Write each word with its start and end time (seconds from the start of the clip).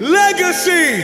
Legacy. 0.00 1.02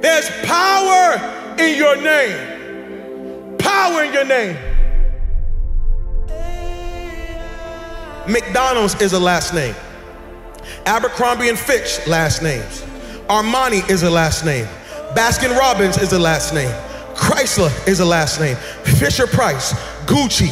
There's 0.00 0.30
power 0.44 1.56
in 1.58 1.76
your 1.76 1.96
name. 2.00 3.56
Power 3.58 4.04
in 4.04 4.12
your 4.12 4.24
name. 4.24 4.56
McDonald's 8.26 9.00
is 9.00 9.12
a 9.12 9.18
last 9.18 9.52
name. 9.54 9.74
Abercrombie 10.86 11.48
and 11.48 11.58
Fitch, 11.58 11.98
last 12.06 12.42
names. 12.42 12.82
Armani 13.28 13.88
is 13.90 14.02
a 14.02 14.10
last 14.10 14.44
name. 14.44 14.66
Baskin 15.14 15.56
Robbins 15.58 15.98
is 15.98 16.12
a 16.12 16.18
last 16.18 16.54
name. 16.54 16.70
Chrysler 17.14 17.70
is 17.88 18.00
a 18.00 18.04
last 18.04 18.40
name. 18.40 18.56
Fisher 18.84 19.26
Price, 19.26 19.72
Gucci, 20.06 20.48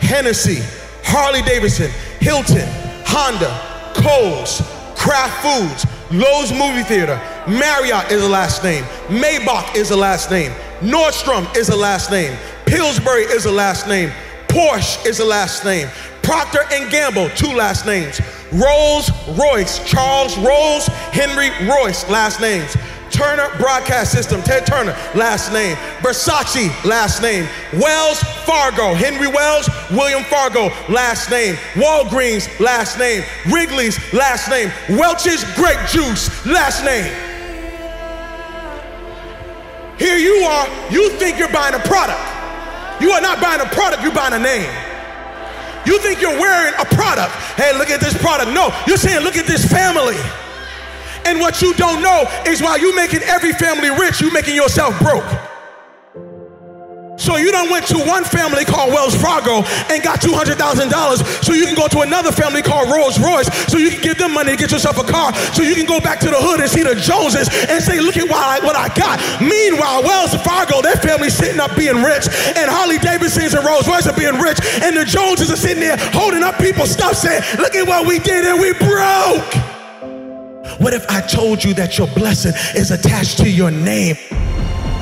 Hennessy, 0.00 0.62
Harley 1.04 1.42
Davidson, 1.42 1.90
Hilton, 2.20 2.68
Honda, 3.06 3.50
Kohl's, 3.94 4.60
Kraft 4.96 5.42
Foods, 5.42 5.86
Loews 6.10 6.50
Movie 6.50 6.82
Theater, 6.82 7.14
Marriott 7.46 8.10
is 8.10 8.20
a 8.20 8.28
last 8.28 8.64
name. 8.64 8.82
Maybach 9.06 9.76
is 9.76 9.92
a 9.92 9.96
last 9.96 10.28
name. 10.28 10.50
Nordstrom 10.80 11.56
is 11.56 11.68
a 11.68 11.76
last 11.76 12.10
name. 12.10 12.36
Pillsbury 12.66 13.22
is 13.22 13.46
a 13.46 13.52
last 13.52 13.86
name. 13.86 14.10
Porsche 14.48 15.06
is 15.06 15.20
a 15.20 15.24
last 15.24 15.64
name. 15.64 15.88
Procter 16.22 16.62
and 16.72 16.90
Gamble, 16.90 17.28
two 17.30 17.54
last 17.54 17.86
names. 17.86 18.20
Rolls 18.52 19.08
Royce, 19.38 19.88
Charles 19.88 20.36
Rolls, 20.38 20.86
Henry 21.12 21.50
Royce, 21.68 22.08
last 22.10 22.40
names. 22.40 22.76
Turner 23.20 23.54
Broadcast 23.58 24.12
System, 24.12 24.42
Ted 24.42 24.64
Turner, 24.64 24.96
last 25.14 25.52
name. 25.52 25.76
Versace, 26.00 26.72
last 26.86 27.20
name. 27.20 27.46
Wells 27.74 28.18
Fargo, 28.46 28.94
Henry 28.94 29.28
Wells, 29.28 29.68
William 29.90 30.24
Fargo, 30.24 30.70
last 30.88 31.30
name. 31.30 31.56
Walgreens, 31.74 32.48
last 32.60 32.98
name. 32.98 33.22
Wrigley's, 33.52 33.98
last 34.14 34.48
name. 34.48 34.72
Welch's 34.88 35.44
Grape 35.54 35.86
Juice, 35.86 36.46
last 36.46 36.82
name. 36.82 37.04
Here 39.98 40.16
you 40.16 40.36
are, 40.36 40.66
you 40.90 41.10
think 41.18 41.38
you're 41.38 41.52
buying 41.52 41.74
a 41.74 41.80
product. 41.80 42.24
You 43.02 43.10
are 43.10 43.20
not 43.20 43.38
buying 43.38 43.60
a 43.60 43.66
product, 43.66 44.02
you're 44.02 44.14
buying 44.14 44.32
a 44.32 44.38
name. 44.38 44.70
You 45.84 45.98
think 45.98 46.22
you're 46.22 46.40
wearing 46.40 46.72
a 46.78 46.86
product. 46.86 47.32
Hey, 47.60 47.76
look 47.76 47.90
at 47.90 48.00
this 48.00 48.16
product. 48.16 48.50
No, 48.52 48.72
you're 48.86 48.96
saying, 48.96 49.22
look 49.24 49.36
at 49.36 49.46
this 49.46 49.70
family. 49.70 50.16
And 51.30 51.38
what 51.38 51.62
you 51.62 51.72
don't 51.74 52.02
know 52.02 52.26
is 52.44 52.60
while 52.60 52.76
you 52.76 52.90
making 52.96 53.22
every 53.22 53.52
family 53.52 53.88
rich, 53.88 54.20
you 54.20 54.32
making 54.32 54.56
yourself 54.56 54.98
broke. 54.98 55.22
So 57.14 57.36
you 57.36 57.52
done 57.52 57.70
went 57.70 57.86
to 57.94 58.02
one 58.02 58.24
family 58.24 58.64
called 58.64 58.90
Wells 58.92 59.14
Fargo 59.14 59.62
and 59.94 60.02
got 60.02 60.18
$200,000 60.18 60.58
so 61.44 61.52
you 61.52 61.66
can 61.66 61.76
go 61.76 61.86
to 61.86 62.00
another 62.00 62.32
family 62.32 62.62
called 62.62 62.90
Rolls 62.90 63.20
Royce 63.20 63.46
so 63.70 63.78
you 63.78 63.90
can 63.90 64.00
give 64.00 64.18
them 64.18 64.34
money 64.34 64.50
to 64.50 64.56
get 64.56 64.72
yourself 64.72 64.98
a 64.98 65.04
car 65.04 65.32
so 65.54 65.62
you 65.62 65.76
can 65.76 65.86
go 65.86 66.00
back 66.00 66.18
to 66.18 66.26
the 66.26 66.36
hood 66.36 66.58
and 66.58 66.68
see 66.68 66.82
the 66.82 66.96
Joneses 66.96 67.46
and 67.70 67.78
say, 67.80 68.00
look 68.00 68.16
at 68.16 68.28
what 68.28 68.42
I, 68.42 68.58
what 68.66 68.74
I 68.74 68.88
got. 68.98 69.22
Meanwhile, 69.40 70.02
Wells 70.02 70.34
Fargo, 70.42 70.82
their 70.82 70.96
family 70.96 71.30
sitting 71.30 71.60
up 71.60 71.76
being 71.76 72.02
rich 72.02 72.26
and 72.58 72.66
Harley 72.66 72.98
Davidsons 72.98 73.54
and 73.54 73.64
Rolls 73.64 73.86
Royce 73.86 74.08
are 74.08 74.18
being 74.18 74.34
rich 74.42 74.58
and 74.82 74.96
the 74.96 75.04
Joneses 75.04 75.52
are 75.52 75.56
sitting 75.56 75.78
there 75.78 75.96
holding 76.10 76.42
up 76.42 76.58
people's 76.58 76.90
stuff 76.90 77.14
saying, 77.14 77.44
look 77.62 77.76
at 77.76 77.86
what 77.86 78.04
we 78.04 78.18
did 78.18 78.44
and 78.44 78.58
we 78.58 78.72
broke. 78.82 79.69
What 80.78 80.94
if 80.94 81.08
I 81.10 81.20
told 81.20 81.62
you 81.64 81.74
that 81.74 81.98
your 81.98 82.06
blessing 82.08 82.52
is 82.74 82.90
attached 82.90 83.38
to 83.38 83.50
your 83.50 83.70
name? 83.70 84.16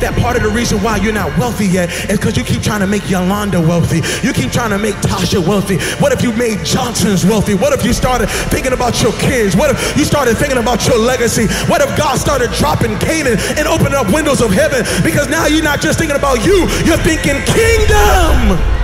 That 0.00 0.14
part 0.14 0.36
of 0.36 0.44
the 0.44 0.48
reason 0.48 0.78
why 0.78 0.98
you're 0.98 1.12
not 1.12 1.36
wealthy 1.38 1.66
yet 1.66 1.90
is 2.08 2.18
because 2.18 2.36
you 2.36 2.44
keep 2.44 2.62
trying 2.62 2.80
to 2.80 2.86
make 2.86 3.10
Yolanda 3.10 3.60
wealthy. 3.60 3.98
You 4.24 4.32
keep 4.32 4.52
trying 4.52 4.70
to 4.70 4.78
make 4.78 4.94
Tasha 5.02 5.44
wealthy. 5.44 5.76
What 5.98 6.12
if 6.12 6.22
you 6.22 6.32
made 6.32 6.64
Johnson's 6.64 7.24
wealthy? 7.24 7.54
What 7.54 7.72
if 7.72 7.84
you 7.84 7.92
started 7.92 8.28
thinking 8.54 8.72
about 8.72 9.02
your 9.02 9.12
kids? 9.18 9.56
What 9.56 9.70
if 9.74 9.98
you 9.98 10.04
started 10.04 10.36
thinking 10.36 10.58
about 10.58 10.86
your 10.86 10.98
legacy? 10.98 11.48
What 11.66 11.82
if 11.82 11.90
God 11.98 12.16
started 12.16 12.52
dropping 12.52 12.96
Canaan 12.98 13.38
and 13.58 13.66
opening 13.66 13.94
up 13.94 14.12
windows 14.12 14.40
of 14.40 14.52
heaven? 14.52 14.86
Because 15.02 15.28
now 15.28 15.46
you're 15.46 15.64
not 15.64 15.80
just 15.80 15.98
thinking 15.98 16.16
about 16.16 16.46
you, 16.46 16.70
you're 16.86 17.02
thinking 17.02 17.42
kingdom. 17.42 18.78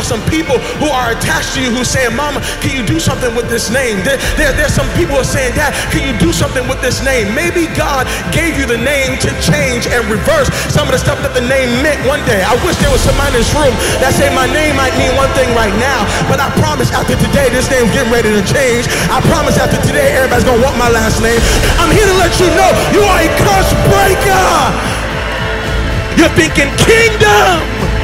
Are 0.00 0.16
some 0.16 0.24
people 0.32 0.56
who 0.80 0.88
are 0.88 1.12
attached 1.12 1.52
to 1.52 1.60
you 1.60 1.68
who 1.68 1.84
saying, 1.84 2.16
Mama, 2.16 2.40
can 2.64 2.72
you 2.72 2.80
do 2.80 2.96
something 2.96 3.36
with 3.36 3.52
this 3.52 3.68
name? 3.68 4.00
There, 4.00 4.16
there, 4.40 4.48
there's 4.56 4.72
some 4.72 4.88
people 4.96 5.20
who 5.20 5.20
are 5.20 5.28
saying, 5.28 5.52
Dad, 5.52 5.76
can 5.92 6.00
you 6.08 6.16
do 6.16 6.32
something 6.32 6.64
with 6.72 6.80
this 6.80 7.04
name? 7.04 7.36
Maybe 7.36 7.68
God 7.76 8.08
gave 8.32 8.56
you 8.56 8.64
the 8.64 8.80
name 8.80 9.20
to 9.20 9.28
change 9.44 9.84
and 9.92 10.00
reverse 10.08 10.48
some 10.72 10.88
of 10.88 10.96
the 10.96 11.02
stuff 11.04 11.20
that 11.20 11.36
the 11.36 11.44
name 11.44 11.68
meant 11.84 12.00
one 12.08 12.24
day. 12.24 12.40
I 12.40 12.56
wish 12.64 12.80
there 12.80 12.88
was 12.88 13.04
somebody 13.04 13.36
in 13.36 13.44
this 13.44 13.52
room 13.52 13.76
that 14.00 14.16
say 14.16 14.32
my 14.32 14.48
name 14.48 14.80
might 14.80 14.96
mean 14.96 15.12
one 15.20 15.28
thing 15.36 15.52
right 15.52 15.76
now, 15.76 16.08
but 16.32 16.40
I 16.40 16.48
promise 16.56 16.88
after 16.96 17.12
today, 17.20 17.52
this 17.52 17.68
name's 17.68 17.92
getting 17.92 18.08
ready 18.08 18.32
to 18.32 18.40
change. 18.48 18.88
I 19.12 19.20
promise 19.28 19.60
after 19.60 19.76
today, 19.84 20.16
everybody's 20.16 20.48
gonna 20.48 20.64
want 20.64 20.80
my 20.80 20.88
last 20.88 21.20
name. 21.20 21.44
I'm 21.76 21.92
here 21.92 22.08
to 22.08 22.16
let 22.16 22.32
you 22.40 22.48
know 22.56 22.72
you 22.96 23.04
are 23.04 23.20
a 23.20 23.28
curse 23.36 23.72
breaker. 23.92 24.48
You're 26.16 26.32
thinking 26.32 26.72
kingdom. 26.88 27.99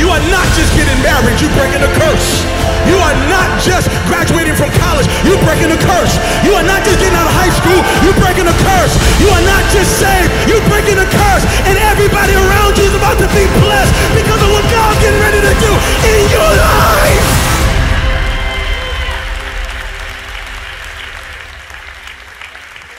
You 0.00 0.08
are 0.08 0.24
not 0.32 0.48
just 0.56 0.72
getting 0.72 0.96
married, 1.04 1.36
you're 1.44 1.52
breaking 1.52 1.84
a 1.84 1.92
curse. 2.00 2.40
You 2.88 2.96
are 2.96 3.12
not 3.28 3.60
just 3.60 3.92
graduating 4.08 4.56
from 4.56 4.72
college, 4.80 5.04
you're 5.28 5.36
breaking 5.44 5.68
a 5.68 5.76
curse. 5.76 6.16
You 6.40 6.56
are 6.56 6.64
not 6.64 6.80
just 6.88 6.96
getting 7.04 7.12
out 7.12 7.28
of 7.28 7.36
high 7.36 7.52
school, 7.52 7.76
you're 8.00 8.16
breaking 8.16 8.48
a 8.48 8.56
curse. 8.64 8.96
You 9.20 9.28
are 9.28 9.44
not 9.44 9.60
just 9.68 10.00
saved, 10.00 10.32
you're 10.48 10.64
breaking 10.72 10.96
a 10.96 11.04
curse. 11.04 11.44
And 11.68 11.76
everybody 11.92 12.32
around 12.32 12.80
you 12.80 12.88
is 12.88 12.96
about 12.96 13.20
to 13.20 13.28
be 13.36 13.44
blessed 13.60 13.92
because 14.16 14.40
of 14.40 14.48
what 14.48 14.64
God's 14.72 14.96
getting 15.04 15.20
ready 15.20 15.44
to 15.44 15.52
do 15.60 15.72
in 16.08 16.22
your 16.32 16.48
life. 16.48 17.28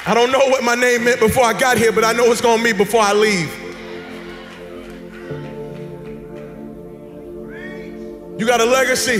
I 0.06 0.13
don't 0.13 0.31
know 0.31 0.45
what 0.53 0.63
my 0.63 0.75
name 0.75 1.06
meant 1.06 1.19
before 1.19 1.45
I 1.45 1.53
got 1.53 1.78
here, 1.78 1.91
but 1.91 2.06
I 2.06 2.13
know 2.13 2.25
it's 2.29 2.41
gonna 2.41 2.62
mean 2.62 2.78
before 2.78 3.01
I 3.01 3.13
leave. 3.13 3.60
You 8.41 8.47
got 8.47 8.59
a 8.59 8.66
legacy. 8.66 9.19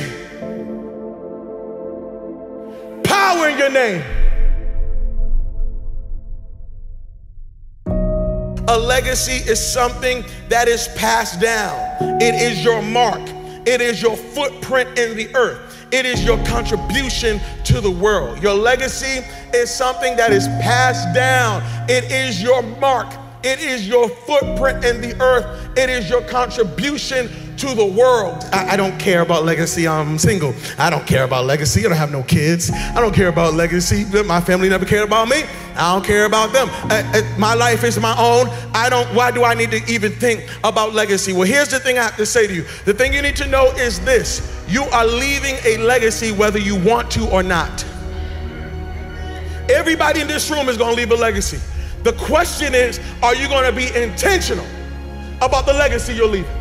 Power 3.04 3.50
in 3.50 3.58
your 3.60 3.70
name. 3.70 4.04
A 8.68 8.80
legacy 8.80 9.48
is 9.48 9.64
something 9.64 10.26
that 10.50 10.68
is 10.68 10.88
passed 10.96 11.40
down. 11.40 11.78
It 12.20 12.34
is 12.34 12.66
your 12.66 12.82
mark. 12.82 13.22
It 13.68 13.80
is 13.80 14.02
your 14.02 14.18
footprint 14.18 14.98
in 14.98 15.16
the 15.16 15.30
earth. 15.36 15.86
It 15.92 16.08
is 16.08 16.26
your 16.26 16.44
contribution 16.44 17.40
to 17.66 17.80
the 17.80 17.92
world. 17.92 18.42
Your 18.42 18.56
legacy 18.56 19.24
is 19.54 19.70
something 19.70 20.16
that 20.16 20.32
is 20.32 20.48
passed 20.64 21.14
down. 21.14 21.62
It 21.88 22.12
is 22.12 22.42
your 22.42 22.64
mark. 22.64 23.14
It 23.44 23.60
is 23.60 23.88
your 23.88 24.10
footprint 24.10 24.84
in 24.84 25.00
the 25.00 25.16
earth. 25.22 25.78
It 25.78 25.92
is 25.92 26.10
your 26.10 26.22
contribution 26.22 27.30
to 27.62 27.76
the 27.76 27.86
world. 27.86 28.44
I, 28.52 28.70
I, 28.72 28.76
don't 28.76 29.00
care 29.00 29.22
about 29.22 29.46
legacy. 29.46 29.88
I'm 29.88 30.18
single. 30.18 30.56
I 30.80 30.90
don't 30.90 31.06
care 31.06 31.24
about 31.24 31.46
legacy. 31.46 31.86
I 31.86 31.90
don't 31.90 31.98
have 31.98 32.12
no 32.12 32.24
kids. 32.24 32.72
I 32.72 33.00
don't 33.00 33.14
care 33.14 33.28
about 33.28 33.54
legacy. 33.54 34.04
My 34.24 34.42
family 34.42 34.68
never 34.68 34.84
cared 34.84 35.08
about 35.08 35.28
me. 35.28 35.44
I 35.76 35.94
don't 35.94 36.04
care 36.04 36.26
about 36.26 36.54
them. 36.54 36.70
Uh, 36.90 37.04
uh, 37.14 37.22
my 37.38 37.54
life 37.54 37.84
is 37.84 38.00
my 38.00 38.16
own. 38.18 38.48
I 38.74 38.90
don't, 38.90 39.08
why 39.14 39.30
do 39.30 39.44
I 39.44 39.54
need 39.54 39.70
to 39.72 39.92
even 39.92 40.12
think 40.12 40.50
about 40.64 40.96
legacy? 40.96 41.34
Well, 41.34 41.44
here's 41.44 41.70
the 41.70 41.80
thing 41.80 42.00
I 42.00 42.04
have 42.04 42.18
to 42.18 42.26
say 42.26 42.48
to 42.48 42.54
you. 42.54 42.64
The 42.86 42.96
thing 42.96 43.14
you 43.14 43.22
need 43.22 43.36
to 43.36 43.48
know 43.48 43.68
is 43.74 44.00
this 44.00 44.66
you 44.68 44.84
are 44.86 45.06
leaving 45.06 45.56
a 45.64 45.78
legacy 45.78 46.32
whether 46.32 46.58
you 46.58 46.76
want 46.76 47.12
to 47.12 47.30
or 47.30 47.44
not. 47.44 47.86
Everybody 49.70 50.22
in 50.22 50.28
this 50.28 50.50
room 50.50 50.68
is 50.68 50.78
going 50.78 50.96
to 50.96 50.98
leave 50.98 51.12
a 51.12 51.16
legacy. 51.16 51.60
The 52.02 52.14
question 52.14 52.74
is, 52.74 53.00
are 53.22 53.36
you 53.36 53.48
going 53.48 53.66
to 53.66 53.76
be 53.76 53.96
intentional 53.96 54.66
about 55.42 55.68
the 55.68 55.74
legacy 55.74 56.16
you're 56.16 56.28
leaving? 56.28 56.61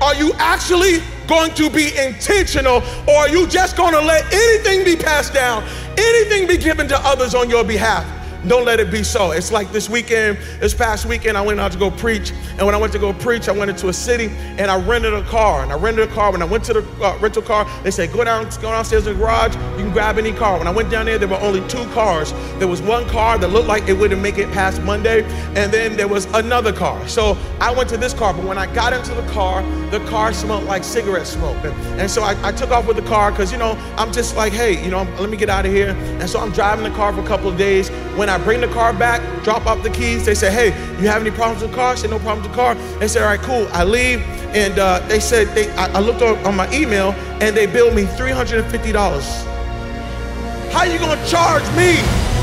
Are 0.00 0.14
you 0.14 0.32
actually 0.38 1.02
going 1.26 1.52
to 1.54 1.68
be 1.68 1.96
intentional 1.98 2.82
or 3.08 3.14
are 3.14 3.28
you 3.28 3.46
just 3.46 3.76
going 3.76 3.92
to 3.92 4.00
let 4.00 4.32
anything 4.32 4.84
be 4.84 4.96
passed 4.96 5.34
down, 5.34 5.64
anything 5.96 6.46
be 6.46 6.56
given 6.56 6.88
to 6.88 6.98
others 7.00 7.34
on 7.34 7.50
your 7.50 7.64
behalf? 7.64 8.17
Don't 8.46 8.64
let 8.64 8.78
it 8.78 8.90
be 8.90 9.02
so. 9.02 9.32
It's 9.32 9.50
like 9.50 9.72
this 9.72 9.90
weekend, 9.90 10.38
this 10.60 10.72
past 10.72 11.06
weekend, 11.06 11.36
I 11.36 11.40
went 11.40 11.58
out 11.58 11.72
to 11.72 11.78
go 11.78 11.90
preach. 11.90 12.30
And 12.56 12.62
when 12.66 12.74
I 12.74 12.78
went 12.78 12.92
to 12.92 12.98
go 12.98 13.12
preach, 13.12 13.48
I 13.48 13.52
went 13.52 13.70
into 13.70 13.88
a 13.88 13.92
city 13.92 14.28
and 14.58 14.70
I 14.70 14.80
rented 14.80 15.12
a 15.12 15.22
car. 15.22 15.62
And 15.62 15.72
I 15.72 15.76
rented 15.76 16.08
a 16.08 16.12
car. 16.12 16.30
When 16.30 16.40
I 16.40 16.44
went 16.44 16.62
to 16.64 16.74
the 16.74 17.04
uh, 17.04 17.18
rental 17.18 17.42
car, 17.42 17.68
they 17.82 17.90
said, 17.90 18.12
go, 18.12 18.22
down, 18.22 18.44
go 18.60 18.70
downstairs 18.70 19.06
in 19.06 19.14
the 19.14 19.18
garage, 19.18 19.54
you 19.54 19.84
can 19.84 19.92
grab 19.92 20.18
any 20.18 20.32
car. 20.32 20.58
When 20.58 20.68
I 20.68 20.70
went 20.70 20.90
down 20.90 21.06
there, 21.06 21.18
there 21.18 21.28
were 21.28 21.40
only 21.40 21.66
two 21.68 21.84
cars. 21.86 22.32
There 22.58 22.68
was 22.68 22.80
one 22.80 23.08
car 23.08 23.38
that 23.38 23.48
looked 23.48 23.66
like 23.66 23.88
it 23.88 23.94
wouldn't 23.94 24.22
make 24.22 24.38
it 24.38 24.50
past 24.52 24.80
Monday. 24.82 25.24
And 25.56 25.72
then 25.72 25.96
there 25.96 26.08
was 26.08 26.26
another 26.26 26.72
car. 26.72 27.08
So 27.08 27.36
I 27.60 27.72
went 27.72 27.88
to 27.90 27.96
this 27.96 28.14
car. 28.14 28.32
But 28.32 28.44
when 28.44 28.58
I 28.58 28.72
got 28.72 28.92
into 28.92 29.14
the 29.14 29.26
car, 29.32 29.62
the 29.90 30.00
car 30.06 30.32
smelled 30.32 30.64
like 30.64 30.84
cigarette 30.84 31.26
smoke. 31.26 31.56
And, 31.64 31.74
and 32.00 32.10
so 32.10 32.22
I, 32.22 32.36
I 32.46 32.52
took 32.52 32.70
off 32.70 32.86
with 32.86 32.96
the 32.96 33.02
car 33.02 33.32
because, 33.32 33.50
you 33.50 33.58
know, 33.58 33.72
I'm 33.96 34.12
just 34.12 34.36
like, 34.36 34.52
hey, 34.52 34.82
you 34.84 34.90
know, 34.90 35.02
let 35.18 35.28
me 35.28 35.36
get 35.36 35.50
out 35.50 35.66
of 35.66 35.72
here. 35.72 35.90
And 36.20 36.30
so 36.30 36.38
I'm 36.38 36.52
driving 36.52 36.84
the 36.84 36.96
car 36.96 37.12
for 37.12 37.20
a 37.20 37.26
couple 37.26 37.48
of 37.48 37.58
days. 37.58 37.88
When 38.16 38.27
I 38.28 38.38
bring 38.38 38.60
the 38.60 38.68
car 38.68 38.92
back, 38.92 39.20
drop 39.44 39.66
off 39.66 39.82
the 39.82 39.90
keys, 39.90 40.24
they 40.26 40.34
say, 40.34 40.50
hey, 40.50 40.66
you 41.00 41.08
have 41.08 41.22
any 41.22 41.30
problems 41.30 41.62
with 41.62 41.70
the 41.70 41.76
car? 41.76 41.92
I 41.92 41.94
said, 41.94 42.10
no 42.10 42.18
problems 42.18 42.48
with 42.48 42.56
the 42.56 42.62
car. 42.62 42.74
They 42.98 43.08
said, 43.08 43.22
all 43.22 43.28
right, 43.28 43.40
cool. 43.40 43.66
I 43.72 43.84
leave, 43.84 44.20
and 44.54 44.78
uh, 44.78 45.00
they 45.08 45.20
said, 45.20 45.48
they, 45.54 45.70
I, 45.72 45.86
I 45.92 46.00
looked 46.00 46.22
on 46.22 46.54
my 46.56 46.72
email, 46.72 47.12
and 47.40 47.56
they 47.56 47.66
billed 47.66 47.94
me 47.94 48.04
$350. 48.04 49.44
How 50.72 50.84
you 50.84 50.98
gonna 50.98 51.26
charge 51.26 51.64
me 51.76 51.96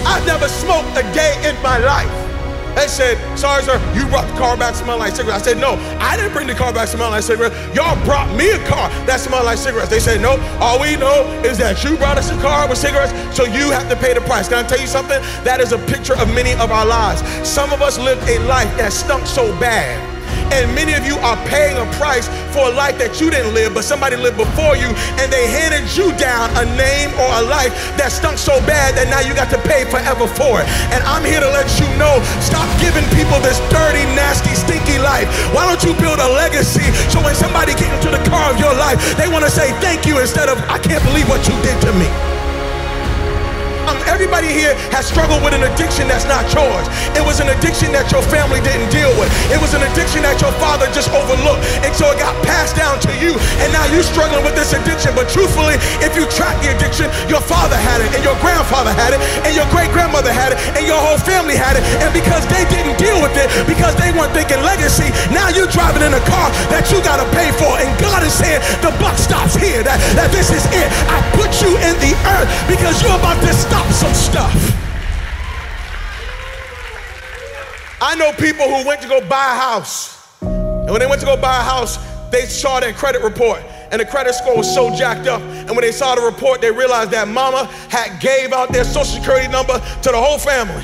I've 0.08 0.26
never 0.28 0.48
smoked 0.48 0.96
a 0.96 1.02
day 1.14 1.34
in 1.50 1.62
my 1.64 1.80
life. 1.80 2.35
They 2.76 2.88
said, 2.88 3.18
sorry, 3.38 3.64
sir, 3.64 3.80
you 3.96 4.06
brought 4.08 4.28
the 4.28 4.38
car 4.38 4.58
back 4.58 4.76
smelling 4.76 5.00
like 5.00 5.16
cigarettes. 5.16 5.48
I 5.48 5.54
said, 5.54 5.58
no, 5.58 5.76
I 6.00 6.18
didn't 6.18 6.34
bring 6.34 6.48
the 6.48 6.54
car 6.54 6.74
back 6.74 6.88
smelling 6.88 7.12
like 7.12 7.24
cigarettes. 7.24 7.56
Y'all 7.76 7.96
brought 8.06 8.30
me 8.36 8.52
a 8.52 8.60
car 8.68 8.90
that 9.08 9.20
smelled 9.20 9.46
like 9.46 9.58
cigarettes. 9.58 9.90
They 9.90 10.00
said, 10.00 10.22
no, 10.22 10.38
all 10.60 10.80
we 10.80 10.96
know 10.98 11.26
is 11.44 11.58
that 11.58 11.84
you 11.84 11.98
brought 11.98 12.18
us 12.18 12.30
a 12.32 12.40
car 12.42 12.68
with 12.68 12.78
cigarettes, 12.78 13.14
so 13.36 13.44
you 13.46 13.72
have 13.72 13.90
to 13.90 13.96
pay 13.96 14.14
the 14.14 14.22
price. 14.22 14.50
Can 14.50 14.64
I 14.64 14.68
tell 14.68 14.80
you 14.80 14.88
something? 14.88 15.22
That 15.44 15.62
is 15.62 15.72
a 15.72 15.78
picture 15.78 16.16
of 16.16 16.28
many 16.34 16.54
of 16.54 16.72
our 16.72 16.86
lives. 16.86 17.22
Some 17.48 17.72
of 17.72 17.82
us 17.82 17.98
lived 17.98 18.28
a 18.30 18.40
life 18.40 18.76
that 18.78 18.92
stunk 18.94 19.26
so 19.26 19.58
bad 19.60 20.15
and 20.52 20.74
many 20.76 20.94
of 20.94 21.06
you 21.06 21.18
are 21.24 21.38
paying 21.48 21.78
a 21.78 21.86
price 21.98 22.28
for 22.54 22.70
a 22.70 22.74
life 22.74 22.98
that 22.98 23.20
you 23.20 23.30
didn't 23.30 23.54
live, 23.54 23.74
but 23.74 23.84
somebody 23.84 24.16
lived 24.16 24.38
before 24.38 24.76
you, 24.76 24.90
and 25.22 25.28
they 25.32 25.48
handed 25.48 25.86
you 25.96 26.12
down 26.18 26.50
a 26.60 26.66
name 26.78 27.12
or 27.18 27.30
a 27.40 27.44
life 27.46 27.74
that 27.98 28.12
stunk 28.12 28.38
so 28.38 28.60
bad 28.68 28.96
that 28.96 29.08
now 29.10 29.22
you 29.24 29.34
got 29.34 29.50
to 29.52 29.62
pay 29.68 29.86
forever 29.88 30.28
for 30.28 30.62
it. 30.62 30.68
And 30.94 31.02
I'm 31.06 31.24
here 31.24 31.40
to 31.40 31.50
let 31.50 31.68
you 31.80 31.88
know 31.98 32.22
stop 32.44 32.68
giving 32.80 33.06
people 33.18 33.38
this 33.42 33.58
dirty, 33.72 34.04
nasty, 34.14 34.54
stinky 34.54 35.00
life. 35.00 35.28
Why 35.56 35.66
don't 35.66 35.82
you 35.84 35.94
build 35.98 36.20
a 36.20 36.30
legacy 36.36 36.86
so 37.10 37.22
when 37.24 37.36
somebody 37.36 37.74
get 37.74 37.92
into 37.92 38.12
the 38.12 38.22
car 38.30 38.52
of 38.52 38.60
your 38.60 38.74
life, 38.74 39.00
they 39.18 39.28
want 39.28 39.46
to 39.46 39.52
say 39.52 39.72
thank 39.80 40.06
you 40.06 40.20
instead 40.20 40.50
of, 40.50 40.58
I 40.70 40.80
can't 40.80 41.04
believe 41.04 41.30
what 41.30 41.48
you 41.48 41.56
did 41.64 41.78
to 41.88 41.92
me. 41.96 42.35
Everybody 44.06 44.50
here 44.50 44.74
has 44.94 45.06
struggled 45.10 45.42
with 45.44 45.54
an 45.54 45.64
addiction 45.66 46.08
that's 46.08 46.26
not 46.26 46.46
yours. 46.54 46.86
It 47.18 47.24
was 47.26 47.42
an 47.42 47.50
addiction 47.50 47.92
that 47.92 48.10
your 48.14 48.22
family 48.30 48.62
didn't 48.62 48.90
deal 48.94 49.12
with. 49.18 49.30
It 49.50 49.60
was 49.60 49.74
an 49.74 49.82
addiction 49.82 50.22
that 50.24 50.40
your 50.40 50.54
father 50.62 50.88
just 50.94 51.10
overlooked. 51.12 51.66
And 51.82 51.92
so 51.94 52.10
it 52.14 52.18
got 52.22 52.34
passed 52.46 52.78
down 52.78 53.02
to 53.04 53.12
you. 53.18 53.36
And 53.64 53.70
now 53.74 53.86
you're 53.90 54.06
struggling 54.06 54.46
with 54.46 54.54
this 54.54 54.74
addiction. 54.74 55.14
But 55.18 55.28
truthfully, 55.30 55.78
if 56.06 56.14
you 56.14 56.30
track 56.32 56.56
the 56.62 56.74
addiction, 56.74 57.10
your 57.28 57.42
father 57.42 57.76
had 57.76 58.02
it, 58.02 58.10
and 58.14 58.22
your 58.22 58.38
grandfather 58.40 58.94
had 58.94 59.14
it, 59.16 59.22
and 59.46 59.52
your 59.58 59.68
great 59.74 59.90
grandmother 59.92 60.32
had 60.32 60.54
it, 60.54 60.58
and 60.78 60.86
your 60.86 61.00
whole 61.00 61.20
family 61.20 61.58
had 61.58 61.76
it. 61.76 61.84
And 62.02 62.14
because 62.14 62.46
they 62.48 62.64
didn't 62.70 62.98
deal 63.02 63.18
with 63.22 63.34
it, 63.36 63.50
because 63.66 63.98
they 63.98 64.14
weren't 64.14 64.32
thinking 64.32 64.62
legacy, 64.62 65.10
now 65.34 65.50
you're 65.50 65.70
driving 65.70 66.06
in 66.06 66.14
a 66.14 66.24
car 66.30 66.54
that 66.70 66.88
you 66.94 67.02
got 67.02 67.18
to 67.18 67.28
pay 67.34 67.50
for. 67.58 67.74
And 67.82 67.90
God 68.00 68.22
is 68.22 68.34
saying, 68.34 68.62
the 68.86 68.94
buck 69.02 69.18
stops 69.18 69.58
here, 69.58 69.82
that, 69.84 69.98
that 70.16 70.30
this 70.32 70.52
is 70.54 70.64
because 72.68 73.02
you're 73.02 73.16
about 73.16 73.40
to 73.42 73.54
stop 73.54 73.86
some 73.92 74.14
stuff. 74.14 74.56
I 78.02 78.16
know 78.16 78.32
people 78.34 78.66
who 78.66 78.86
went 78.86 79.02
to 79.02 79.08
go 79.08 79.22
buy 79.22 79.54
a 79.54 79.58
house. 79.58 80.42
And 80.42 80.92
when 80.92 81.00
they 81.00 81.08
went 81.08 81.22
to 81.22 81.28
go 81.28 81.38
buy 81.38 81.60
a 81.60 81.64
house, 81.64 81.98
they 82.32 82.46
saw 82.46 82.80
their 82.80 82.94
credit 82.94 83.22
report 83.22 83.62
and 83.92 84.02
the 84.02 84.06
credit 84.06 84.34
score 84.34 84.58
was 84.58 84.74
so 84.74 84.94
jacked 84.96 85.28
up. 85.28 85.42
And 85.42 85.70
when 85.70 85.82
they 85.82 85.92
saw 85.92 86.16
the 86.16 86.22
report, 86.22 86.62
they 86.62 86.72
realized 86.72 87.12
that 87.12 87.28
mama 87.28 87.66
had 87.90 88.20
gave 88.20 88.54
out 88.54 88.72
their 88.72 88.84
social 88.84 89.06
security 89.06 89.48
number 89.48 89.80
to 89.80 90.10
the 90.12 90.18
whole 90.18 90.38
family 90.38 90.84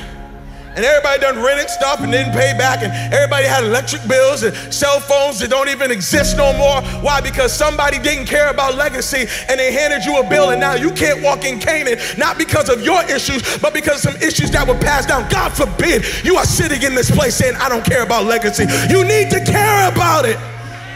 and 0.76 0.86
everybody 0.86 1.20
done 1.20 1.42
rented 1.42 1.70
stuff 1.70 2.00
and 2.00 2.12
didn't 2.12 2.34
pay 2.34 2.54
back, 2.58 2.82
and 2.82 2.92
everybody 3.14 3.46
had 3.46 3.64
electric 3.64 4.08
bills 4.08 4.44
and 4.44 4.56
cell 4.74 5.00
phones 5.00 5.40
that 5.40 5.50
don't 5.50 5.70
even 5.70 5.92
exist 5.92 6.38
no 6.38 6.54
more. 6.58 6.82
Why? 7.02 7.20
Because 7.20 7.52
somebody 7.54 8.00
didn't 8.00 8.26
care 8.26 8.50
about 8.50 8.76
legacy 8.76 9.26
and 9.50 9.60
they 9.60 9.72
handed 9.74 10.06
you 10.06 10.20
a 10.20 10.30
bill, 10.30 10.52
and 10.52 10.62
now 10.62 10.76
you 10.76 10.92
can't 10.92 11.22
walk 11.22 11.44
in 11.44 11.60
Canaan, 11.60 11.98
not 12.18 12.38
because 12.38 12.70
of 12.70 12.82
your 12.84 13.04
issues, 13.04 13.58
but 13.58 13.74
because 13.74 14.02
some 14.02 14.16
issues 14.18 14.52
that 14.52 14.68
were 14.68 14.80
passed 14.80 15.10
down. 15.10 15.30
God 15.30 15.50
forbid 15.50 16.06
you 16.24 16.38
are 16.38 16.46
sitting 16.46 16.82
in 16.84 16.96
this 16.96 17.12
place 17.12 17.36
saying, 17.36 17.56
I 17.56 17.70
don't 17.70 17.86
care 17.86 18.04
about 18.04 18.26
legacy. 18.26 18.66
You 18.90 19.04
need 19.04 19.30
to 19.32 19.44
care 19.44 19.92
about 19.92 20.26
it 20.26 20.38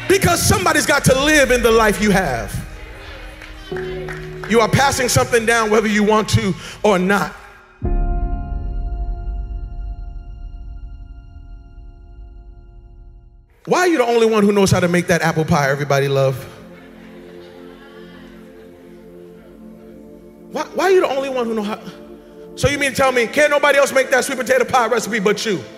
because 0.08 0.42
somebody's 0.42 0.86
got 0.86 1.04
to 1.06 1.20
live 1.20 1.52
in 1.52 1.62
the 1.62 1.72
life 1.72 2.02
you 2.02 2.12
have. 2.12 2.54
You 4.50 4.62
are 4.62 4.70
passing 4.70 5.10
something 5.10 5.46
down 5.46 5.70
whether 5.72 5.88
you 5.88 6.04
want 6.04 6.30
to 6.30 6.54
or 6.84 7.00
not. 7.00 7.36
Why 13.66 13.80
are 13.80 13.88
you 13.88 13.98
the 13.98 14.06
only 14.06 14.28
one 14.28 14.44
who 14.44 14.52
knows 14.52 14.70
how 14.70 14.80
to 14.80 14.88
make 14.88 15.08
that 15.08 15.22
apple 15.22 15.44
pie 15.44 15.70
everybody 15.70 16.08
love? 16.08 16.36
Why, 20.52 20.64
why 20.74 20.84
are 20.86 20.92
you 20.92 21.02
the 21.02 21.10
only 21.10 21.30
one 21.30 21.48
who 21.48 21.56
know 21.56 21.64
how? 21.64 21.82
So 22.56 22.70
you 22.70 22.78
mean 22.78 22.92
to 22.92 22.96
tell 22.96 23.12
me 23.12 23.26
can't 23.28 23.50
nobody 23.50 23.80
else 23.80 23.92
make 23.92 24.10
that 24.12 24.24
sweet 24.24 24.38
potato 24.38 24.66
pie 24.66 24.88
recipe 24.88 25.20
but 25.20 25.46
you? 25.46 25.62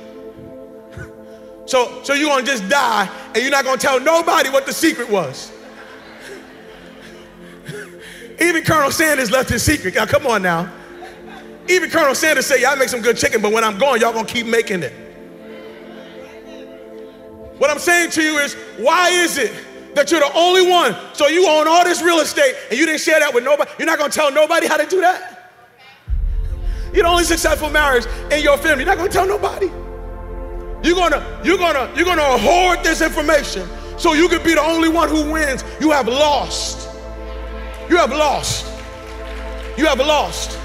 So, 1.66 2.02
so 2.02 2.14
you're 2.14 2.30
gonna 2.30 2.46
just 2.46 2.70
die 2.70 3.10
and 3.36 3.44
you're 3.44 3.52
not 3.52 3.66
gonna 3.66 3.78
tell 3.78 4.00
nobody 4.00 4.50
what 4.50 4.66
the 4.66 4.72
secret 4.72 5.10
was. 5.10 5.52
Even 8.40 8.64
Colonel 8.64 8.90
Sanders 8.90 9.32
left 9.32 9.50
his 9.50 9.64
secret. 9.64 9.94
Now, 9.94 10.06
come 10.06 10.26
on 10.28 10.42
now. 10.42 10.72
Even 11.68 11.90
Colonel 11.90 12.16
Sanders 12.16 12.46
said, 12.46 12.62
Y'all 12.62 12.78
make 12.78 12.88
some 12.88 13.02
good 13.02 13.18
chicken, 13.18 13.42
but 13.42 13.52
when 13.52 13.66
I'm 13.66 13.78
gone, 13.78 14.00
y'all 14.00 14.14
gonna 14.14 14.26
keep 14.26 14.46
making 14.46 14.82
it. 14.82 15.07
What 17.58 17.70
I'm 17.72 17.80
saying 17.80 18.12
to 18.12 18.22
you 18.22 18.38
is, 18.38 18.54
why 18.78 19.10
is 19.10 19.38
it 19.38 19.54
that 19.96 20.12
you're 20.12 20.20
the 20.20 20.34
only 20.34 20.70
one? 20.70 20.96
So 21.14 21.28
you 21.28 21.48
own 21.48 21.68
all 21.68 21.84
this 21.84 22.02
real 22.02 22.20
estate 22.20 22.56
and 22.70 22.78
you 22.78 22.86
didn't 22.86 23.02
share 23.02 23.20
that 23.20 23.34
with 23.34 23.44
nobody. 23.44 23.72
You're 23.80 23.88
not 23.88 23.98
gonna 23.98 24.14
tell 24.14 24.32
nobody 24.32 24.68
how 24.68 24.78
to 24.78 24.86
do 24.86 25.02
that. 25.02 25.34
You're 26.94 27.04
the 27.04 27.10
only 27.10 27.24
successful 27.24 27.70
marriage 27.70 28.06
in 28.32 28.44
your 28.44 28.58
family. 28.58 28.84
You're 28.84 28.96
not 28.96 28.98
gonna 28.98 29.10
tell 29.10 29.28
nobody. 29.28 29.68
You're 30.88 30.96
gonna, 30.96 31.42
you're 31.44 31.58
gonna, 31.58 31.92
you're 31.96 32.06
gonna 32.06 32.38
hoard 32.38 32.84
this 32.84 33.02
information 33.02 33.68
so 33.98 34.14
you 34.14 34.30
could 34.30 34.44
be 34.44 34.54
the 34.54 34.62
only 34.62 34.90
one 34.90 35.10
who 35.10 35.32
wins. 35.32 35.64
You 35.82 35.90
have 35.92 36.08
lost. 36.08 36.88
You 37.90 37.98
have 37.98 38.12
lost. 38.12 38.66
You 39.78 39.86
have 39.86 40.00
lost. 40.00 40.58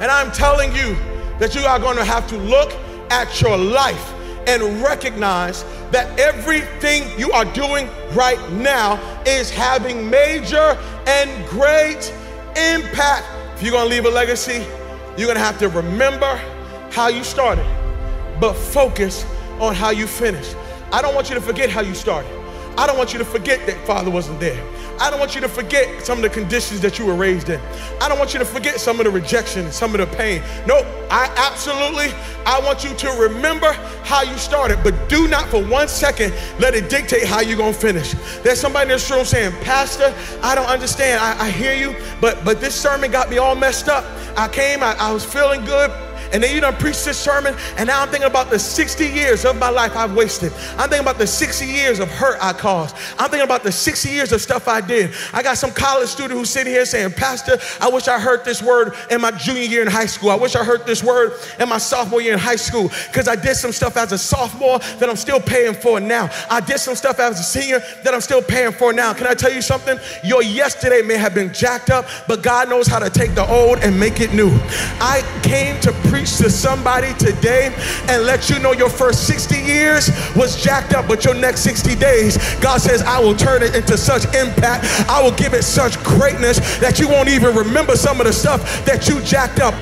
And 0.00 0.10
I'm 0.10 0.32
telling 0.32 0.74
you 0.74 0.96
that 1.38 1.54
you 1.54 1.60
are 1.62 1.78
gonna 1.78 2.04
have 2.04 2.26
to 2.28 2.36
look 2.38 2.72
at 3.10 3.40
your 3.40 3.56
life 3.56 4.11
and 4.46 4.82
recognize 4.82 5.64
that 5.90 6.18
everything 6.18 7.18
you 7.18 7.30
are 7.32 7.44
doing 7.46 7.88
right 8.12 8.40
now 8.52 8.98
is 9.26 9.50
having 9.50 10.08
major 10.10 10.76
and 11.06 11.48
great 11.48 12.12
impact. 12.56 13.26
If 13.54 13.62
you're 13.62 13.72
gonna 13.72 13.88
leave 13.88 14.04
a 14.04 14.10
legacy, 14.10 14.64
you're 15.16 15.28
gonna 15.28 15.40
have 15.40 15.58
to 15.58 15.68
remember 15.68 16.40
how 16.90 17.08
you 17.08 17.24
started, 17.24 17.66
but 18.40 18.54
focus 18.54 19.24
on 19.60 19.74
how 19.74 19.90
you 19.90 20.06
finished. 20.06 20.56
I 20.92 21.00
don't 21.00 21.14
want 21.14 21.28
you 21.28 21.34
to 21.34 21.40
forget 21.40 21.70
how 21.70 21.80
you 21.80 21.94
started. 21.94 22.41
I 22.76 22.86
don't 22.86 22.96
want 22.96 23.12
you 23.12 23.18
to 23.18 23.24
forget 23.24 23.66
that 23.66 23.76
Father 23.86 24.10
wasn't 24.10 24.40
there. 24.40 24.62
I 25.00 25.10
don't 25.10 25.18
want 25.18 25.34
you 25.34 25.40
to 25.40 25.48
forget 25.48 26.04
some 26.04 26.18
of 26.18 26.22
the 26.22 26.30
conditions 26.30 26.80
that 26.80 26.98
you 26.98 27.06
were 27.06 27.14
raised 27.14 27.48
in. 27.48 27.60
I 28.00 28.08
don't 28.08 28.18
want 28.18 28.32
you 28.32 28.38
to 28.38 28.44
forget 28.44 28.80
some 28.80 29.00
of 29.00 29.04
the 29.04 29.10
rejection, 29.10 29.72
some 29.72 29.94
of 29.94 30.00
the 30.00 30.16
pain. 30.16 30.42
No, 30.66 30.78
I 31.10 31.32
absolutely, 31.36 32.12
I 32.46 32.60
want 32.60 32.84
you 32.84 32.94
to 32.94 33.10
remember 33.18 33.72
how 34.04 34.22
you 34.22 34.36
started, 34.38 34.78
but 34.84 35.08
do 35.08 35.28
not 35.28 35.48
for 35.48 35.64
one 35.64 35.88
second 35.88 36.32
let 36.58 36.74
it 36.74 36.88
dictate 36.88 37.24
how 37.24 37.40
you're 37.40 37.58
gonna 37.58 37.72
finish. 37.72 38.14
There's 38.42 38.60
somebody 38.60 38.84
in 38.84 38.88
this 38.90 39.10
room 39.10 39.24
saying, 39.24 39.52
Pastor, 39.62 40.14
I 40.42 40.54
don't 40.54 40.68
understand. 40.68 41.20
I, 41.20 41.46
I 41.46 41.50
hear 41.50 41.74
you, 41.74 41.96
but 42.20 42.44
but 42.44 42.60
this 42.60 42.74
sermon 42.74 43.10
got 43.10 43.28
me 43.28 43.38
all 43.38 43.54
messed 43.54 43.88
up. 43.88 44.04
I 44.36 44.48
came, 44.48 44.82
I, 44.82 44.94
I 44.98 45.12
was 45.12 45.24
feeling 45.24 45.64
good 45.64 45.90
and 46.32 46.42
then 46.42 46.54
you 46.54 46.60
done 46.60 46.74
preach 46.76 47.04
this 47.04 47.18
sermon, 47.18 47.54
and 47.76 47.86
now 47.86 48.02
I'm 48.02 48.08
thinking 48.08 48.28
about 48.28 48.50
the 48.50 48.58
60 48.58 49.06
years 49.06 49.44
of 49.44 49.56
my 49.58 49.68
life 49.68 49.96
I've 49.96 50.14
wasted. 50.14 50.52
I'm 50.78 50.88
thinking 50.88 51.00
about 51.00 51.18
the 51.18 51.26
60 51.26 51.66
years 51.66 52.00
of 52.00 52.08
hurt 52.08 52.38
I 52.40 52.52
caused. 52.52 52.96
I'm 53.18 53.30
thinking 53.30 53.44
about 53.44 53.62
the 53.62 53.72
60 53.72 54.08
years 54.08 54.32
of 54.32 54.40
stuff 54.40 54.68
I 54.68 54.80
did. 54.80 55.12
I 55.32 55.42
got 55.42 55.58
some 55.58 55.70
college 55.70 56.08
student 56.08 56.38
who's 56.38 56.50
sitting 56.50 56.72
here 56.72 56.84
saying, 56.84 57.12
Pastor, 57.12 57.58
I 57.80 57.88
wish 57.88 58.08
I 58.08 58.18
heard 58.18 58.44
this 58.44 58.62
word 58.62 58.94
in 59.10 59.20
my 59.20 59.30
junior 59.32 59.62
year 59.62 59.82
in 59.82 59.88
high 59.88 60.06
school. 60.06 60.30
I 60.30 60.36
wish 60.36 60.54
I 60.54 60.64
heard 60.64 60.86
this 60.86 61.02
word 61.02 61.32
in 61.58 61.68
my 61.68 61.78
sophomore 61.78 62.22
year 62.22 62.34
in 62.34 62.38
high 62.38 62.56
school 62.56 62.90
because 63.08 63.28
I 63.28 63.36
did 63.36 63.56
some 63.56 63.72
stuff 63.72 63.96
as 63.96 64.12
a 64.12 64.18
sophomore 64.18 64.78
that 64.78 65.08
I'm 65.08 65.16
still 65.16 65.40
paying 65.40 65.74
for 65.74 66.00
now. 66.00 66.30
I 66.50 66.60
did 66.60 66.78
some 66.78 66.94
stuff 66.94 67.18
as 67.18 67.38
a 67.40 67.42
senior 67.42 67.80
that 68.04 68.14
I'm 68.14 68.20
still 68.20 68.42
paying 68.42 68.72
for 68.72 68.92
now. 68.92 69.12
Can 69.12 69.26
I 69.26 69.34
tell 69.34 69.52
you 69.52 69.62
something? 69.62 69.98
Your 70.24 70.42
yesterday 70.42 71.02
may 71.02 71.16
have 71.16 71.34
been 71.34 71.52
jacked 71.52 71.90
up, 71.90 72.06
but 72.26 72.42
God 72.42 72.68
knows 72.68 72.86
how 72.86 72.98
to 72.98 73.10
take 73.10 73.34
the 73.34 73.46
old 73.50 73.78
and 73.78 73.98
make 73.98 74.20
it 74.20 74.32
new. 74.32 74.50
I 75.00 75.22
came 75.42 75.80
to 75.80 75.92
preach 76.08 76.21
preach 76.22 76.36
to 76.36 76.48
somebody 76.48 77.12
today 77.14 77.74
and 78.08 78.22
let 78.24 78.48
you 78.48 78.58
know 78.60 78.72
your 78.72 78.88
first 78.88 79.26
60 79.26 79.56
years 79.56 80.08
was 80.36 80.62
jacked 80.62 80.94
up, 80.94 81.08
but 81.08 81.24
your 81.24 81.34
next 81.34 81.62
60 81.62 81.96
days, 81.96 82.38
God 82.60 82.80
says, 82.80 83.02
I 83.02 83.18
will 83.18 83.34
turn 83.34 83.62
it 83.62 83.74
into 83.74 83.98
such 83.98 84.24
impact. 84.34 84.84
I 85.08 85.20
will 85.20 85.32
give 85.32 85.52
it 85.52 85.64
such 85.64 86.00
greatness 86.04 86.58
that 86.78 87.00
you 87.00 87.08
won't 87.08 87.28
even 87.28 87.56
remember 87.56 87.96
some 87.96 88.20
of 88.20 88.26
the 88.26 88.32
stuff 88.32 88.62
that 88.84 89.08
you 89.08 89.20
jacked 89.22 89.58
up. 89.58 89.74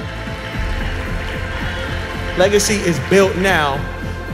Legacy 2.38 2.76
is 2.76 2.98
built 3.10 3.36
now, 3.36 3.76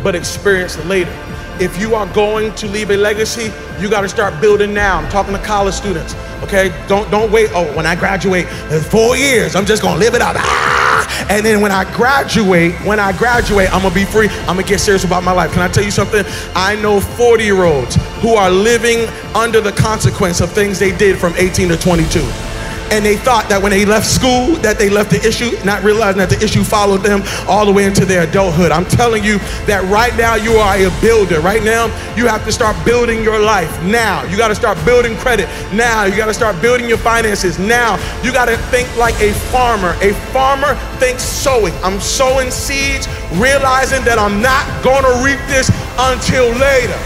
but 0.04 0.14
experienced 0.14 0.84
later. 0.84 1.12
If 1.58 1.80
you 1.80 1.96
are 1.96 2.06
going 2.14 2.54
to 2.54 2.68
leave 2.68 2.90
a 2.90 2.96
legacy, 2.96 3.50
you 3.80 3.90
got 3.90 4.02
to 4.02 4.08
start 4.08 4.40
building 4.40 4.72
now. 4.72 4.98
I'm 4.98 5.10
talking 5.10 5.32
to 5.32 5.42
college 5.42 5.75
students. 5.75 6.14
Okay, 6.44 6.68
don't 6.86 7.10
don't 7.10 7.32
wait. 7.32 7.50
Oh, 7.52 7.64
when 7.75 7.86
I 7.86 7.96
graduate, 7.96 8.46
in 8.70 8.82
four 8.82 9.16
years, 9.16 9.56
I'm 9.56 9.64
just 9.64 9.82
gonna 9.82 9.98
live 9.98 10.14
it 10.14 10.20
out. 10.20 10.36
Ah! 10.38 10.85
And 11.28 11.45
then 11.45 11.61
when 11.61 11.73
I 11.73 11.90
graduate, 11.95 12.75
when 12.85 13.00
I 13.00 13.16
graduate, 13.16 13.73
I'm 13.73 13.83
gonna 13.83 13.95
be 13.95 14.04
free. 14.04 14.28
I'm 14.28 14.56
gonna 14.56 14.62
get 14.62 14.80
serious 14.80 15.04
about 15.04 15.25
my 15.25 15.33
life. 15.33 15.52
Can 15.52 15.62
I 15.62 15.68
tell 15.68 15.85
you 15.85 15.90
something? 15.90 16.25
I 16.54 16.76
know 16.76 17.00
40 17.00 17.45
year 17.45 17.64
olds 17.64 17.97
who 18.21 18.35
are 18.35 18.50
living 18.50 19.09
under 19.35 19.61
the 19.61 19.73
consequence 19.73 20.40
of 20.40 20.52
things 20.52 20.78
they 20.78 20.97
did 20.97 21.18
from 21.18 21.35
18 21.37 21.68
to 21.71 21.76
22. 21.76 22.45
And 22.90 23.04
they 23.04 23.16
thought 23.16 23.48
that 23.48 23.62
when 23.62 23.70
they 23.70 23.84
left 23.84 24.06
school 24.06 24.56
that 24.62 24.78
they 24.78 24.88
left 24.88 25.10
the 25.10 25.20
issue, 25.26 25.52
not 25.64 25.82
realizing 25.82 26.18
that 26.18 26.30
the 26.30 26.42
issue 26.42 26.62
followed 26.62 27.02
them 27.02 27.22
all 27.48 27.66
the 27.66 27.72
way 27.72 27.84
into 27.84 28.04
their 28.04 28.28
adulthood. 28.28 28.70
I'm 28.70 28.84
telling 28.84 29.24
you 29.24 29.38
that 29.66 29.84
right 29.90 30.14
now 30.16 30.34
you 30.34 30.52
are 30.52 30.76
a 30.76 30.90
builder. 31.00 31.40
Right 31.40 31.62
now 31.62 31.86
you 32.16 32.26
have 32.26 32.44
to 32.44 32.52
start 32.52 32.76
building 32.84 33.22
your 33.22 33.38
life. 33.38 33.70
Now 33.82 34.24
you 34.24 34.36
got 34.36 34.48
to 34.48 34.54
start 34.54 34.78
building 34.84 35.16
credit. 35.16 35.48
Now 35.72 36.04
you 36.04 36.16
got 36.16 36.26
to 36.26 36.34
start 36.34 36.60
building 36.62 36.88
your 36.88 36.98
finances. 36.98 37.58
Now 37.58 37.96
you 38.22 38.32
got 38.32 38.46
to 38.46 38.56
think 38.70 38.94
like 38.96 39.18
a 39.20 39.32
farmer. 39.50 39.96
A 40.02 40.12
farmer 40.32 40.74
thinks 40.98 41.22
sowing. 41.22 41.74
I'm 41.82 42.00
sowing 42.00 42.50
seeds, 42.50 43.08
realizing 43.34 44.04
that 44.04 44.18
I'm 44.18 44.40
not 44.40 44.64
going 44.82 45.04
to 45.04 45.24
reap 45.24 45.40
this 45.48 45.70
until 45.98 46.50
later. 46.58 46.98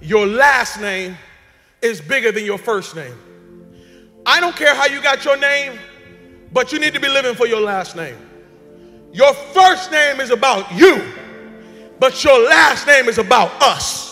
Your 0.00 0.26
last 0.26 0.80
name 0.80 1.16
is 1.82 2.00
bigger 2.00 2.32
than 2.32 2.44
your 2.44 2.58
first 2.58 2.96
name. 2.96 3.14
I 4.26 4.40
don't 4.40 4.56
care 4.56 4.74
how 4.74 4.86
you 4.86 5.02
got 5.02 5.24
your 5.24 5.36
name, 5.36 5.78
but 6.52 6.72
you 6.72 6.78
need 6.78 6.94
to 6.94 7.00
be 7.00 7.08
living 7.08 7.34
for 7.34 7.46
your 7.46 7.60
last 7.60 7.96
name. 7.96 8.16
Your 9.12 9.32
first 9.32 9.90
name 9.90 10.20
is 10.20 10.30
about 10.30 10.72
you, 10.72 11.02
but 11.98 12.22
your 12.24 12.38
last 12.48 12.86
name 12.86 13.08
is 13.08 13.18
about 13.18 13.50
us. 13.62 14.07